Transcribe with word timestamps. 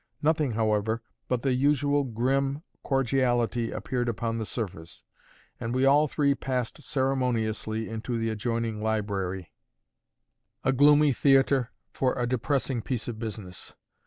Nothing, 0.23 0.53
however, 0.53 1.03
but 1.27 1.43
the 1.43 1.53
usual 1.53 2.03
grim 2.03 2.63
cordiality 2.81 3.69
appeared 3.69 4.09
upon 4.09 4.39
the 4.39 4.47
surface; 4.47 5.03
and 5.59 5.75
we 5.75 5.85
all 5.85 6.07
three 6.07 6.33
passed 6.33 6.81
ceremoniously 6.81 7.85
to 8.01 8.17
the 8.17 8.31
adjoining 8.31 8.81
library, 8.81 9.51
a 10.63 10.73
gloomy 10.73 11.13
theatre 11.13 11.69
for 11.91 12.15
a 12.17 12.25
depressing 12.25 12.81
piece 12.81 13.07
of 13.07 13.19
business. 13.19 13.75